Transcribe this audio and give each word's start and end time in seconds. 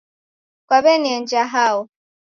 Kwaw'enienja 0.67 1.41
hao 1.53 1.79